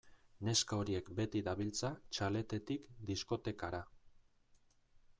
Neska 0.47 0.79
horiek 0.83 1.11
beti 1.19 1.43
dabiltza 1.49 1.93
txaletetik 2.17 2.91
diskotekara. 3.13 3.87